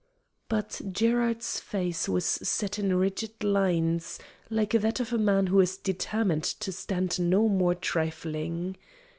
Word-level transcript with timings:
But 0.49 0.81
Gerard's 0.91 1.59
face 1.59 2.09
was 2.09 2.25
set 2.25 2.79
in 2.79 2.95
rigid 2.95 3.43
lines, 3.43 4.17
like 4.49 4.71
that 4.71 4.99
of 4.99 5.13
a 5.13 5.19
man 5.19 5.45
who 5.45 5.59
is 5.59 5.77
determined 5.77 6.45
to 6.61 6.71
stand 6.71 7.19
no 7.19 7.47
more 7.47 7.75
trifling. 7.75 8.77